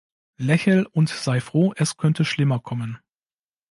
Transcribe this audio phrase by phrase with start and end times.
[0.37, 2.97] Lächel und sei froh, es könnte schlimmer kommen.